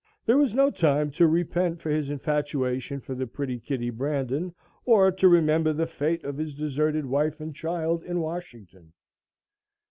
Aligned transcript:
There 0.25 0.37
was 0.39 0.55
no 0.55 0.71
time 0.71 1.11
to 1.11 1.27
repent 1.27 1.79
for 1.79 1.91
his 1.91 2.09
infatuation 2.09 3.01
for 3.01 3.13
the 3.13 3.27
pretty 3.27 3.59
Kitty 3.59 3.91
Brandon, 3.91 4.55
or 4.83 5.11
to 5.11 5.27
remember 5.29 5.73
the 5.73 5.85
fate 5.85 6.23
of 6.23 6.37
his 6.39 6.55
deserted 6.55 7.05
wife 7.05 7.39
and 7.39 7.55
child 7.55 8.03
in 8.03 8.19
Washington. 8.19 8.93